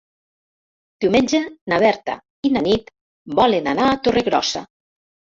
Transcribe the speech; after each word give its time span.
Diumenge 1.03 1.41
na 1.73 1.77
Berta 1.83 2.15
i 2.49 2.49
na 2.55 2.63
Nit 2.67 2.89
volen 3.41 3.69
anar 3.75 3.85
a 3.91 3.99
Torregrossa. 4.07 4.63